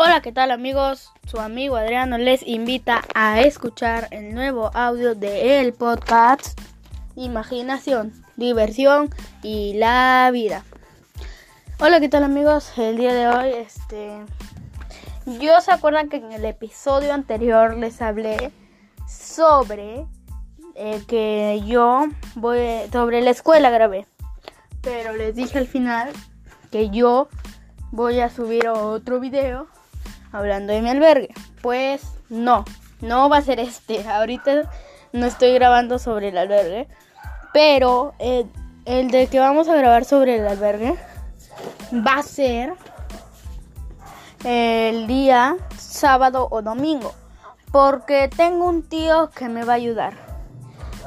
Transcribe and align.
Hola, 0.00 0.20
¿qué 0.20 0.30
tal 0.30 0.52
amigos? 0.52 1.10
Su 1.26 1.40
amigo 1.40 1.74
Adriano 1.74 2.18
les 2.18 2.46
invita 2.46 3.02
a 3.16 3.40
escuchar 3.40 4.06
el 4.12 4.32
nuevo 4.32 4.70
audio 4.72 5.16
de 5.16 5.58
el 5.58 5.72
podcast 5.72 6.56
Imaginación, 7.16 8.12
Diversión 8.36 9.12
y 9.42 9.74
la 9.74 10.30
Vida. 10.32 10.62
Hola, 11.80 11.98
¿qué 11.98 12.08
tal 12.08 12.22
amigos? 12.22 12.70
El 12.78 12.96
día 12.96 13.12
de 13.12 13.26
hoy, 13.26 13.50
este... 13.54 14.24
Yo 15.40 15.60
se 15.60 15.72
acuerdan 15.72 16.08
que 16.08 16.18
en 16.18 16.30
el 16.30 16.44
episodio 16.44 17.12
anterior 17.12 17.76
les 17.76 18.00
hablé 18.00 18.52
sobre 19.08 20.06
eh, 20.76 21.02
que 21.08 21.60
yo 21.66 22.06
voy 22.36 22.60
sobre 22.92 23.20
la 23.20 23.30
escuela 23.30 23.68
grabé. 23.70 24.06
Pero 24.80 25.12
les 25.14 25.34
dije 25.34 25.58
al 25.58 25.66
final 25.66 26.12
que 26.70 26.88
yo 26.90 27.28
voy 27.90 28.20
a 28.20 28.30
subir 28.30 28.68
otro 28.68 29.18
video 29.18 29.66
hablando 30.32 30.72
de 30.72 30.82
mi 30.82 30.90
albergue. 30.90 31.34
Pues 31.62 32.02
no, 32.28 32.64
no 33.00 33.28
va 33.28 33.38
a 33.38 33.42
ser 33.42 33.60
este. 33.60 34.08
Ahorita 34.08 34.70
no 35.12 35.26
estoy 35.26 35.52
grabando 35.54 35.98
sobre 35.98 36.28
el 36.28 36.38
albergue. 36.38 36.88
Pero 37.52 38.14
el, 38.18 38.50
el 38.84 39.10
de 39.10 39.26
que 39.26 39.40
vamos 39.40 39.68
a 39.68 39.76
grabar 39.76 40.04
sobre 40.04 40.36
el 40.36 40.46
albergue 40.46 40.96
va 41.92 42.18
a 42.18 42.22
ser 42.22 42.74
el 44.44 45.06
día 45.06 45.56
sábado 45.76 46.48
o 46.50 46.62
domingo. 46.62 47.14
Porque 47.72 48.30
tengo 48.34 48.66
un 48.66 48.82
tío 48.82 49.30
que 49.30 49.48
me 49.48 49.64
va 49.64 49.74
a 49.74 49.76
ayudar. 49.76 50.14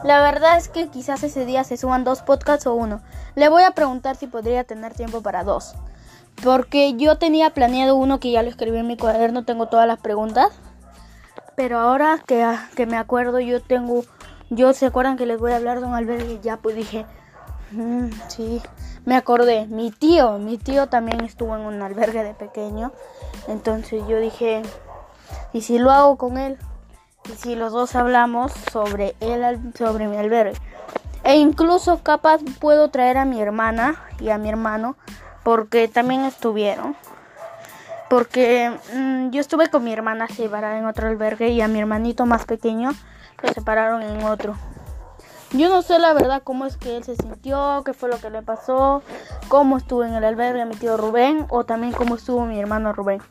La 0.03 0.19
verdad 0.21 0.57
es 0.57 0.67
que 0.67 0.89
quizás 0.89 1.23
ese 1.23 1.45
día 1.45 1.63
se 1.63 1.77
suban 1.77 2.03
dos 2.03 2.21
podcasts 2.21 2.65
o 2.65 2.73
uno. 2.73 3.01
Le 3.35 3.49
voy 3.49 3.63
a 3.63 3.71
preguntar 3.71 4.15
si 4.15 4.27
podría 4.27 4.63
tener 4.63 4.93
tiempo 4.93 5.21
para 5.21 5.43
dos. 5.43 5.75
Porque 6.43 6.95
yo 6.95 7.17
tenía 7.17 7.51
planeado 7.51 7.95
uno 7.95 8.19
que 8.19 8.31
ya 8.31 8.43
lo 8.43 8.49
escribí 8.49 8.77
en 8.77 8.87
mi 8.87 8.97
cuaderno, 8.97 9.45
tengo 9.45 9.67
todas 9.67 9.87
las 9.87 9.99
preguntas. 9.99 10.51
Pero 11.55 11.79
ahora 11.79 12.19
que, 12.25 12.45
que 12.75 12.85
me 12.85 12.97
acuerdo, 12.97 13.39
yo 13.39 13.61
tengo. 13.61 14.03
Yo 14.49 14.73
se 14.73 14.87
acuerdan 14.87 15.17
que 15.17 15.25
les 15.25 15.39
voy 15.39 15.51
a 15.51 15.57
hablar 15.57 15.79
de 15.79 15.85
un 15.85 15.93
albergue. 15.93 16.39
Ya 16.41 16.57
pues 16.57 16.75
dije. 16.75 17.05
Mm, 17.71 18.09
sí, 18.27 18.61
me 19.05 19.15
acordé. 19.15 19.67
Mi 19.67 19.91
tío, 19.91 20.39
mi 20.39 20.57
tío 20.57 20.87
también 20.87 21.21
estuvo 21.21 21.55
en 21.55 21.61
un 21.61 21.81
albergue 21.81 22.23
de 22.23 22.33
pequeño. 22.33 22.91
Entonces 23.47 24.03
yo 24.07 24.19
dije. 24.19 24.63
¿Y 25.53 25.61
si 25.61 25.79
lo 25.79 25.91
hago 25.91 26.17
con 26.17 26.37
él? 26.37 26.57
¿Y 27.29 27.35
si 27.35 27.55
los 27.55 27.71
dos 27.71 27.95
hablamos 27.95 28.51
sobre 28.71 29.15
él, 29.19 29.59
sobre 29.77 30.07
mi 30.07 30.17
albergue? 30.17 30.57
E 31.23 31.37
incluso 31.37 32.01
capaz 32.01 32.41
puedo 32.59 32.89
traer 32.89 33.17
a 33.17 33.25
mi 33.25 33.41
hermana 33.41 34.01
y 34.19 34.29
a 34.29 34.37
mi 34.37 34.49
hermano 34.49 34.95
porque 35.43 35.87
también 35.87 36.25
estuvieron. 36.25 36.95
Porque 38.09 38.71
mmm, 38.93 39.29
yo 39.29 39.39
estuve 39.39 39.69
con 39.69 39.83
mi 39.83 39.93
hermana 39.93 40.27
separada 40.27 40.77
en 40.77 40.85
otro 40.85 41.07
albergue 41.07 41.49
y 41.49 41.61
a 41.61 41.67
mi 41.67 41.79
hermanito 41.79 42.25
más 42.25 42.45
pequeño 42.45 42.91
lo 43.41 43.53
separaron 43.53 44.01
en 44.03 44.23
otro. 44.23 44.55
Yo 45.53 45.67
no 45.67 45.81
sé 45.81 45.99
la 45.99 46.13
verdad 46.13 46.43
cómo 46.43 46.65
es 46.65 46.77
que 46.77 46.95
él 46.95 47.03
se 47.03 47.15
sintió, 47.15 47.83
qué 47.85 47.93
fue 47.93 48.09
lo 48.09 48.19
que 48.19 48.29
le 48.29 48.41
pasó, 48.41 49.03
cómo 49.49 49.77
estuvo 49.77 50.05
en 50.05 50.13
el 50.13 50.23
albergue 50.23 50.65
mi 50.65 50.75
tío 50.75 50.95
Rubén 50.95 51.45
o 51.49 51.65
también 51.65 51.91
cómo 51.91 52.15
estuvo 52.15 52.45
mi 52.45 52.57
hermano 52.57 52.93
Rubén. 52.93 53.21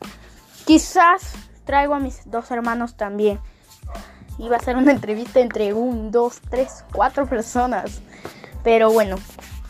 Quizás 0.65 1.33
traigo 1.65 1.95
a 1.95 1.99
mis 1.99 2.29
dos 2.29 2.51
hermanos 2.51 2.95
también. 2.95 3.39
Iba 4.37 4.57
a 4.57 4.59
ser 4.59 4.77
una 4.77 4.91
entrevista 4.91 5.39
entre 5.39 5.73
un, 5.73 6.11
dos, 6.11 6.41
tres, 6.49 6.83
cuatro 6.93 7.25
personas. 7.25 8.01
Pero 8.63 8.91
bueno, 8.91 9.17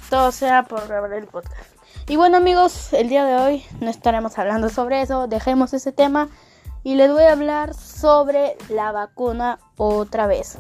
todo 0.09 0.31
sea 0.31 0.63
por 0.63 0.87
grabar 0.87 1.13
el 1.13 1.27
podcast. 1.27 1.70
Y 2.11 2.17
bueno 2.17 2.35
amigos, 2.35 2.91
el 2.91 3.07
día 3.07 3.23
de 3.23 3.37
hoy 3.37 3.63
no 3.79 3.89
estaremos 3.89 4.37
hablando 4.37 4.67
sobre 4.67 5.01
eso, 5.01 5.27
dejemos 5.27 5.73
ese 5.73 5.93
tema 5.93 6.27
y 6.83 6.95
les 6.95 7.09
voy 7.09 7.23
a 7.23 7.31
hablar 7.31 7.73
sobre 7.73 8.57
la 8.67 8.91
vacuna 8.91 9.59
otra 9.77 10.27
vez. 10.27 10.57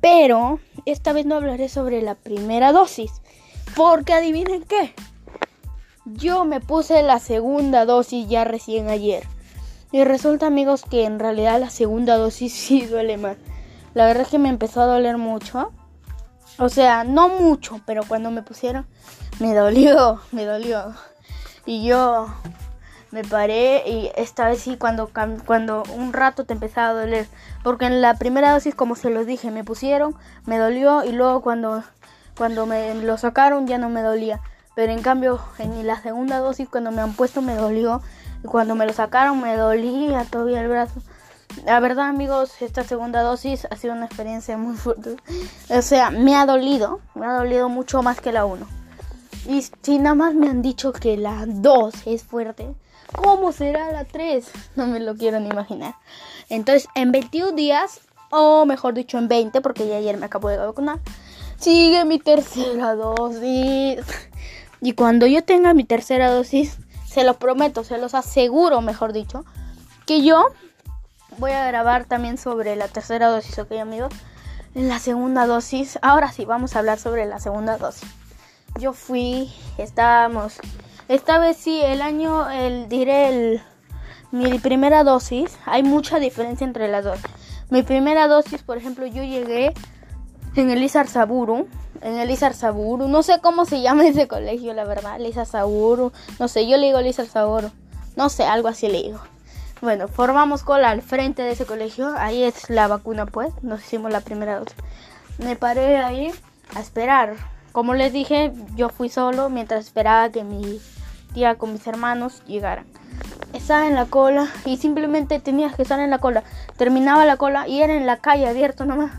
Pero 0.00 0.58
esta 0.84 1.12
vez 1.12 1.24
no 1.24 1.36
hablaré 1.36 1.68
sobre 1.68 2.02
la 2.02 2.16
primera 2.16 2.72
dosis, 2.72 3.12
porque 3.76 4.12
adivinen 4.12 4.64
qué, 4.64 4.92
yo 6.04 6.44
me 6.44 6.58
puse 6.58 7.00
la 7.04 7.20
segunda 7.20 7.84
dosis 7.84 8.28
ya 8.28 8.42
recién 8.42 8.88
ayer. 8.88 9.22
Y 9.92 10.02
resulta 10.02 10.48
amigos 10.48 10.82
que 10.82 11.04
en 11.04 11.20
realidad 11.20 11.60
la 11.60 11.70
segunda 11.70 12.16
dosis 12.16 12.52
sí 12.66 12.86
duele 12.86 13.18
más. 13.18 13.36
La 13.94 14.06
verdad 14.06 14.24
es 14.24 14.30
que 14.30 14.40
me 14.40 14.48
empezó 14.48 14.80
a 14.80 14.86
doler 14.86 15.16
mucho. 15.16 15.70
O 16.58 16.68
sea, 16.70 17.04
no 17.04 17.28
mucho, 17.28 17.82
pero 17.86 18.02
cuando 18.08 18.32
me 18.32 18.42
pusieron 18.42 18.84
me 19.38 19.54
dolió, 19.54 20.20
me 20.32 20.44
dolió. 20.44 20.94
Y 21.64 21.84
yo 21.86 22.28
me 23.10 23.24
paré 23.24 23.82
y 23.88 24.10
esta 24.16 24.48
vez 24.48 24.60
sí 24.60 24.76
cuando, 24.76 25.10
cuando 25.46 25.82
un 25.94 26.12
rato 26.12 26.44
te 26.44 26.52
empezaba 26.52 26.88
a 26.88 27.02
doler. 27.04 27.26
Porque 27.62 27.86
en 27.86 28.00
la 28.00 28.14
primera 28.14 28.52
dosis, 28.52 28.74
como 28.74 28.94
se 28.94 29.10
los 29.10 29.26
dije, 29.26 29.50
me 29.50 29.64
pusieron, 29.64 30.14
me 30.44 30.58
dolió 30.58 31.04
y 31.04 31.12
luego 31.12 31.42
cuando, 31.42 31.82
cuando 32.36 32.66
me 32.66 32.94
lo 32.94 33.18
sacaron 33.18 33.66
ya 33.66 33.78
no 33.78 33.88
me 33.88 34.02
dolía. 34.02 34.40
Pero 34.74 34.92
en 34.92 35.02
cambio, 35.02 35.40
en 35.58 35.86
la 35.86 36.00
segunda 36.02 36.38
dosis, 36.38 36.68
cuando 36.68 36.90
me 36.90 37.00
han 37.00 37.14
puesto, 37.14 37.40
me 37.42 37.54
dolió. 37.54 38.02
Y 38.44 38.46
cuando 38.46 38.74
me 38.74 38.86
lo 38.86 38.92
sacaron, 38.92 39.40
me 39.40 39.56
dolía 39.56 40.24
todavía 40.24 40.60
el 40.60 40.68
brazo. 40.68 41.00
La 41.64 41.80
verdad, 41.80 42.08
amigos, 42.08 42.60
esta 42.60 42.84
segunda 42.84 43.22
dosis 43.22 43.66
ha 43.70 43.76
sido 43.76 43.94
una 43.94 44.04
experiencia 44.04 44.58
muy 44.58 44.76
fuerte. 44.76 45.16
O 45.70 45.80
sea, 45.80 46.10
me 46.10 46.36
ha 46.36 46.44
dolido, 46.44 47.00
me 47.14 47.24
ha 47.24 47.32
dolido 47.32 47.70
mucho 47.70 48.02
más 48.02 48.20
que 48.20 48.32
la 48.32 48.44
1. 48.44 48.85
Y 49.48 49.62
si 49.82 49.98
nada 49.98 50.14
más 50.16 50.34
me 50.34 50.48
han 50.48 50.60
dicho 50.60 50.92
que 50.92 51.16
la 51.16 51.44
2 51.46 51.94
es 52.06 52.24
fuerte, 52.24 52.74
¿cómo 53.14 53.52
será 53.52 53.92
la 53.92 54.04
3? 54.04 54.44
No 54.74 54.86
me 54.86 54.98
lo 54.98 55.14
quiero 55.14 55.38
ni 55.38 55.48
imaginar. 55.48 55.94
Entonces, 56.48 56.88
en 56.96 57.12
21 57.12 57.52
días, 57.52 58.00
o 58.30 58.66
mejor 58.66 58.94
dicho, 58.94 59.18
en 59.18 59.28
20, 59.28 59.60
porque 59.60 59.86
ya 59.86 59.96
ayer 59.96 60.16
me 60.16 60.26
acabo 60.26 60.48
de 60.48 60.56
vacunar, 60.56 60.98
sigue 61.58 62.04
mi 62.04 62.18
tercera 62.18 62.94
dosis. 62.96 64.00
Y 64.80 64.92
cuando 64.92 65.26
yo 65.26 65.44
tenga 65.44 65.74
mi 65.74 65.84
tercera 65.84 66.30
dosis, 66.30 66.76
se 67.08 67.24
los 67.24 67.36
prometo, 67.36 67.84
se 67.84 67.98
los 67.98 68.14
aseguro, 68.14 68.80
mejor 68.80 69.12
dicho, 69.12 69.44
que 70.06 70.22
yo 70.22 70.48
voy 71.38 71.52
a 71.52 71.66
grabar 71.68 72.04
también 72.04 72.36
sobre 72.36 72.74
la 72.74 72.88
tercera 72.88 73.28
dosis, 73.28 73.58
¿ok, 73.58 73.72
amigos? 73.80 74.12
La 74.74 74.98
segunda 74.98 75.46
dosis, 75.46 75.98
ahora 76.02 76.32
sí, 76.32 76.44
vamos 76.44 76.74
a 76.74 76.80
hablar 76.80 76.98
sobre 76.98 77.26
la 77.26 77.38
segunda 77.38 77.78
dosis 77.78 78.15
yo 78.78 78.92
fui, 78.92 79.52
estábamos, 79.78 80.58
esta 81.08 81.38
vez 81.38 81.56
sí, 81.56 81.80
el 81.82 82.02
año, 82.02 82.50
el, 82.50 82.88
diré 82.88 83.28
el, 83.28 83.62
mi 84.32 84.58
primera 84.58 85.04
dosis, 85.04 85.56
hay 85.64 85.82
mucha 85.82 86.18
diferencia 86.18 86.66
entre 86.66 86.88
las 86.88 87.04
dos. 87.04 87.20
Mi 87.70 87.82
primera 87.82 88.28
dosis, 88.28 88.62
por 88.62 88.76
ejemplo, 88.76 89.06
yo 89.06 89.22
llegué 89.22 89.72
en 90.56 90.70
el 90.70 90.82
Izar 90.82 91.08
Saburu, 91.08 91.68
en 92.02 92.18
el 92.18 92.30
Izar 92.30 92.54
Saburu, 92.54 93.08
no 93.08 93.22
sé 93.22 93.40
cómo 93.40 93.64
se 93.64 93.82
llama 93.82 94.06
ese 94.06 94.28
colegio, 94.28 94.74
la 94.74 94.84
verdad, 94.84 95.18
Izar 95.20 95.46
Saburu, 95.46 96.12
no 96.38 96.48
sé, 96.48 96.66
yo 96.68 96.76
le 96.76 96.86
digo 96.86 97.00
Izar 97.00 97.26
Saburu, 97.26 97.70
no 98.16 98.28
sé, 98.28 98.44
algo 98.44 98.68
así 98.68 98.88
le 98.88 99.02
digo. 99.02 99.20
Bueno, 99.82 100.08
formamos 100.08 100.62
cola 100.62 100.90
al 100.90 101.02
frente 101.02 101.42
de 101.42 101.52
ese 101.52 101.66
colegio, 101.66 102.14
ahí 102.16 102.42
es 102.42 102.70
la 102.70 102.88
vacuna 102.88 103.26
pues, 103.26 103.52
nos 103.62 103.80
hicimos 103.80 104.10
la 104.10 104.22
primera 104.22 104.58
dosis. 104.58 104.76
Me 105.38 105.54
paré 105.54 105.98
ahí 105.98 106.32
a 106.74 106.80
esperar, 106.80 107.36
como 107.76 107.92
les 107.92 108.10
dije, 108.10 108.54
yo 108.74 108.88
fui 108.88 109.10
solo 109.10 109.50
mientras 109.50 109.84
esperaba 109.84 110.30
que 110.30 110.44
mi 110.44 110.80
tía 111.34 111.56
con 111.56 111.74
mis 111.74 111.86
hermanos 111.86 112.42
llegaran. 112.46 112.86
Estaba 113.52 113.86
en 113.86 113.94
la 113.94 114.06
cola 114.06 114.48
y 114.64 114.78
simplemente 114.78 115.40
tenías 115.40 115.76
que 115.76 115.82
estar 115.82 116.00
en 116.00 116.08
la 116.08 116.16
cola. 116.16 116.42
Terminaba 116.78 117.26
la 117.26 117.36
cola 117.36 117.68
y 117.68 117.82
era 117.82 117.92
en 117.92 118.06
la 118.06 118.16
calle 118.16 118.48
abierto 118.48 118.86
nomás. 118.86 119.12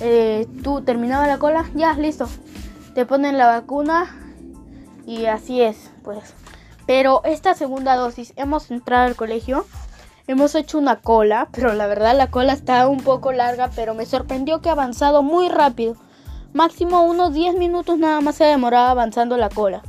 Eh, 0.00 0.48
tú 0.64 0.80
terminaba 0.80 1.28
la 1.28 1.38
cola, 1.38 1.66
ya, 1.76 1.92
listo. 1.92 2.28
Te 2.96 3.06
ponen 3.06 3.38
la 3.38 3.46
vacuna 3.46 4.12
y 5.06 5.26
así 5.26 5.62
es, 5.62 5.92
pues. 6.02 6.34
Pero 6.88 7.22
esta 7.22 7.54
segunda 7.54 7.94
dosis, 7.94 8.32
hemos 8.34 8.72
entrado 8.72 9.06
al 9.06 9.14
colegio, 9.14 9.66
hemos 10.26 10.56
hecho 10.56 10.78
una 10.78 10.96
cola, 10.96 11.46
pero 11.52 11.72
la 11.74 11.86
verdad 11.86 12.16
la 12.16 12.32
cola 12.32 12.54
está 12.54 12.88
un 12.88 12.98
poco 12.98 13.30
larga, 13.30 13.70
pero 13.76 13.94
me 13.94 14.04
sorprendió 14.04 14.60
que 14.60 14.68
ha 14.68 14.72
avanzado 14.72 15.22
muy 15.22 15.48
rápido 15.48 15.94
máximo 16.54 17.02
unos 17.02 17.34
10 17.34 17.56
minutos 17.56 17.98
nada 17.98 18.22
más 18.22 18.36
se 18.36 18.44
demoraba 18.44 18.90
avanzando 18.90 19.36
la 19.36 19.50
cola. 19.50 19.82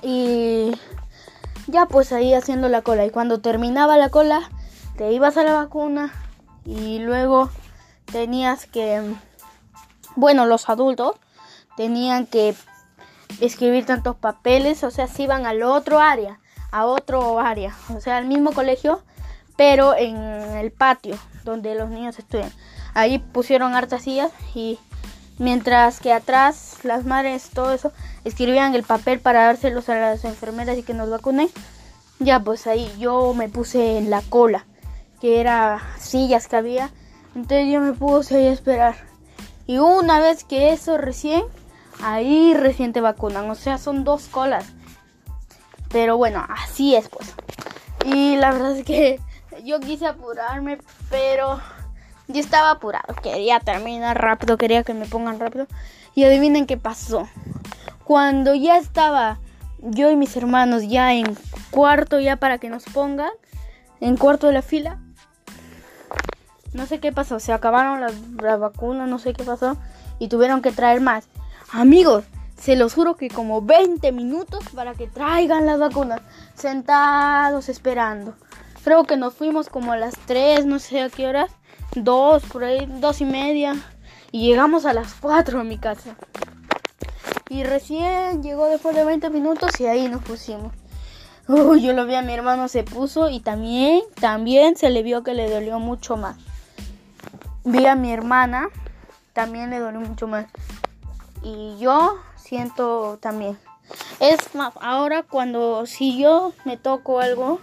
Y 0.00 0.72
ya 1.66 1.86
pues 1.86 2.12
ahí 2.12 2.32
haciendo 2.32 2.68
la 2.68 2.80
cola. 2.80 3.04
Y 3.04 3.10
cuando 3.10 3.40
terminaba 3.40 3.98
la 3.98 4.08
cola, 4.08 4.48
te 4.96 5.12
ibas 5.12 5.36
a 5.36 5.42
la 5.42 5.52
vacuna 5.52 6.14
y 6.64 7.00
luego 7.00 7.50
tenías 8.10 8.66
que, 8.66 9.02
bueno, 10.16 10.46
los 10.46 10.68
adultos 10.70 11.16
tenían 11.76 12.26
que 12.26 12.54
escribir 13.40 13.84
tantos 13.84 14.16
papeles, 14.16 14.82
o 14.84 14.90
sea, 14.90 15.06
se 15.06 15.24
iban 15.24 15.46
al 15.46 15.62
otro 15.62 16.00
área, 16.00 16.40
a 16.70 16.86
otro 16.86 17.40
área, 17.40 17.74
o 17.94 18.00
sea, 18.00 18.16
al 18.16 18.26
mismo 18.26 18.52
colegio, 18.52 19.02
pero 19.56 19.96
en 19.96 20.16
el 20.16 20.70
patio 20.70 21.16
donde 21.44 21.74
los 21.74 21.90
niños 21.90 22.18
estudian. 22.18 22.52
Ahí 22.94 23.18
pusieron 23.18 23.74
hartas 23.74 24.02
sillas 24.02 24.32
y 24.54 24.78
Mientras 25.38 26.00
que 26.00 26.12
atrás 26.12 26.78
las 26.82 27.04
madres, 27.04 27.50
todo 27.50 27.72
eso, 27.72 27.92
escribían 28.24 28.74
el 28.74 28.82
papel 28.82 29.20
para 29.20 29.44
dárselos 29.44 29.88
a 29.88 29.94
las 29.94 30.24
enfermeras 30.24 30.76
y 30.76 30.82
que 30.82 30.94
nos 30.94 31.10
vacunen. 31.10 31.48
Ya, 32.18 32.42
pues 32.42 32.66
ahí 32.66 32.92
yo 32.98 33.34
me 33.34 33.48
puse 33.48 33.98
en 33.98 34.10
la 34.10 34.20
cola, 34.22 34.66
que 35.20 35.40
era 35.40 35.80
sillas 35.98 36.48
que 36.48 36.56
había. 36.56 36.90
Entonces 37.36 37.72
yo 37.72 37.80
me 37.80 37.92
puse 37.92 38.36
ahí 38.36 38.46
a 38.48 38.52
esperar. 38.52 38.96
Y 39.66 39.78
una 39.78 40.18
vez 40.18 40.42
que 40.42 40.72
eso 40.72 40.98
recién, 40.98 41.44
ahí 42.02 42.54
recién 42.54 42.92
te 42.92 43.00
vacunan. 43.00 43.48
O 43.48 43.54
sea, 43.54 43.78
son 43.78 44.02
dos 44.02 44.26
colas. 44.26 44.66
Pero 45.90 46.16
bueno, 46.16 46.44
así 46.48 46.96
es 46.96 47.08
pues. 47.08 47.32
Y 48.04 48.36
la 48.36 48.50
verdad 48.50 48.76
es 48.76 48.84
que 48.84 49.20
yo 49.64 49.78
quise 49.78 50.06
apurarme, 50.06 50.78
pero 51.10 51.60
yo 52.28 52.40
estaba 52.40 52.70
apurado. 52.70 53.14
Quería 53.22 53.60
terminar 53.60 54.20
rápido, 54.20 54.56
quería 54.56 54.84
que 54.84 54.94
me 54.94 55.06
pongan 55.06 55.40
rápido. 55.40 55.66
Y 56.14 56.24
adivinen 56.24 56.66
qué 56.66 56.76
pasó. 56.76 57.28
Cuando 58.04 58.54
ya 58.54 58.76
estaba 58.76 59.38
yo 59.80 60.10
y 60.10 60.16
mis 60.16 60.36
hermanos 60.36 60.88
ya 60.88 61.14
en 61.14 61.36
cuarto 61.70 62.18
ya 62.20 62.36
para 62.36 62.58
que 62.58 62.68
nos 62.68 62.84
pongan 62.84 63.30
en 64.00 64.16
cuarto 64.16 64.46
de 64.46 64.52
la 64.52 64.62
fila. 64.62 64.98
No 66.72 66.86
sé 66.86 67.00
qué 67.00 67.12
pasó, 67.12 67.40
se 67.40 67.52
acabaron 67.52 68.00
las, 68.00 68.60
vacunas, 68.60 69.08
no 69.08 69.18
sé 69.18 69.32
qué 69.32 69.44
pasó 69.44 69.76
y 70.18 70.28
tuvieron 70.28 70.62
que 70.62 70.72
traer 70.72 71.00
más. 71.00 71.28
Amigos, 71.72 72.24
se 72.58 72.76
los 72.76 72.94
juro 72.94 73.16
que 73.16 73.28
como 73.28 73.62
20 73.62 74.12
minutos 74.12 74.64
para 74.74 74.94
que 74.94 75.06
traigan 75.06 75.66
las 75.66 75.78
vacunas, 75.78 76.20
sentados 76.54 77.68
esperando. 77.68 78.34
Creo 78.84 79.04
que 79.04 79.16
nos 79.16 79.34
fuimos 79.34 79.68
como 79.68 79.92
a 79.92 79.96
las 79.96 80.14
3, 80.26 80.66
no 80.66 80.78
sé 80.78 81.00
a 81.02 81.08
qué 81.08 81.26
horas, 81.26 81.50
2, 81.94 82.42
por 82.44 82.64
ahí, 82.64 82.86
dos 83.00 83.20
y 83.20 83.24
media. 83.24 83.76
Y 84.30 84.46
llegamos 84.46 84.84
a 84.84 84.92
las 84.92 85.14
4 85.14 85.60
a 85.60 85.64
mi 85.64 85.78
casa. 85.78 86.16
Y 87.48 87.64
recién 87.64 88.42
llegó 88.42 88.66
después 88.66 88.94
de 88.94 89.04
20 89.04 89.30
minutos 89.30 89.80
y 89.80 89.86
ahí 89.86 90.08
nos 90.08 90.22
pusimos. 90.22 90.72
Yo 91.48 91.94
lo 91.94 92.04
vi 92.04 92.14
a 92.14 92.20
mi 92.20 92.34
hermano 92.34 92.68
se 92.68 92.84
puso 92.84 93.30
y 93.30 93.40
también, 93.40 94.02
también 94.20 94.76
se 94.76 94.90
le 94.90 95.02
vio 95.02 95.22
que 95.22 95.32
le 95.32 95.48
dolió 95.48 95.78
mucho 95.78 96.18
más. 96.18 96.36
Vi 97.64 97.86
a 97.86 97.94
mi 97.94 98.12
hermana, 98.12 98.68
también 99.32 99.70
le 99.70 99.78
dolió 99.78 100.00
mucho 100.00 100.26
más. 100.26 100.44
Y 101.42 101.78
yo 101.78 102.18
siento 102.36 103.18
también. 103.22 103.58
Es 104.20 104.54
más, 104.54 104.74
ahora 104.82 105.22
cuando 105.22 105.86
si 105.86 106.18
yo 106.18 106.52
me 106.66 106.76
toco 106.76 107.20
algo, 107.20 107.60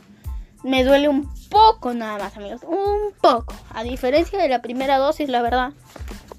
me 0.63 0.83
duele 0.83 1.09
un 1.09 1.31
poco 1.49 1.93
nada 1.93 2.17
más, 2.17 2.37
amigos. 2.37 2.61
Un 2.63 3.13
poco. 3.21 3.53
A 3.73 3.83
diferencia 3.83 4.39
de 4.39 4.49
la 4.49 4.61
primera 4.61 4.97
dosis, 4.97 5.29
la 5.29 5.41
verdad. 5.41 5.73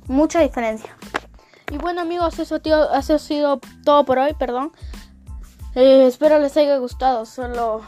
Mucha 0.08 0.40
diferencia. 0.40 0.96
Y 1.70 1.78
bueno 1.78 2.00
amigos, 2.00 2.38
eso, 2.38 2.60
tío, 2.60 2.92
eso 2.94 3.14
ha 3.14 3.18
sido 3.18 3.60
todo 3.84 4.04
por 4.04 4.18
hoy, 4.18 4.34
perdón. 4.34 4.72
Eh, 5.74 6.06
espero 6.06 6.38
les 6.38 6.56
haya 6.56 6.78
gustado, 6.78 7.26
solo 7.26 7.82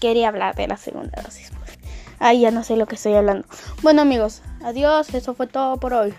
quería 0.00 0.28
hablar 0.28 0.54
de 0.54 0.68
la 0.68 0.76
segunda 0.76 1.22
dosis. 1.22 1.50
Pues. 1.58 1.78
Ay, 2.18 2.40
ya 2.40 2.50
no 2.50 2.62
sé 2.62 2.76
lo 2.76 2.86
que 2.86 2.96
estoy 2.96 3.14
hablando. 3.14 3.46
Bueno 3.82 4.02
amigos, 4.02 4.42
adiós, 4.62 5.14
eso 5.14 5.34
fue 5.34 5.46
todo 5.46 5.78
por 5.78 5.94
hoy. 5.94 6.14